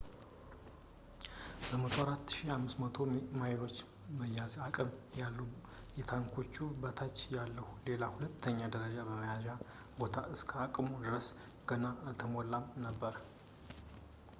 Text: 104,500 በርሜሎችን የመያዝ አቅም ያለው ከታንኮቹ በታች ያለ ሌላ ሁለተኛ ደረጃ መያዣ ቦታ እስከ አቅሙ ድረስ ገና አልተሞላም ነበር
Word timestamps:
104,500 1.81 2.87
በርሜሎችን 2.95 3.91
የመያዝ 4.13 4.53
አቅም 4.67 4.89
ያለው 5.21 5.47
ከታንኮቹ 5.95 6.55
በታች 6.83 7.19
ያለ 7.37 7.55
ሌላ 7.91 8.03
ሁለተኛ 8.15 8.59
ደረጃ 8.77 8.97
መያዣ 9.11 9.51
ቦታ 10.01 10.15
እስከ 10.35 10.51
አቅሙ 10.65 10.89
ድረስ 11.07 11.29
ገና 11.71 11.85
አልተሞላም 12.09 12.67
ነበር 12.87 13.17